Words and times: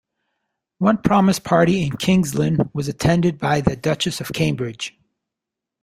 One 0.79 0.97
Promise 0.97 1.37
Party 1.37 1.83
in 1.83 1.91
Kings 1.95 2.33
Lynn 2.33 2.71
was 2.73 2.87
attended 2.87 3.37
by 3.37 3.61
the 3.61 3.75
Duchess 3.75 4.19
of 4.19 4.33
Cambridge. 4.33 4.97